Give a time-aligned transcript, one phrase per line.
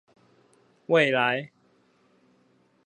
[0.87, 1.51] 未來